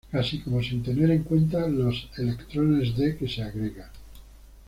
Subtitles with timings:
[0.11, 3.91] Casi como sin tener en cuenta los electrones D que se agrega.